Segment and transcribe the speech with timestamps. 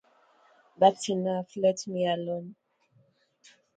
[0.79, 2.55] That’s enough; let me alone.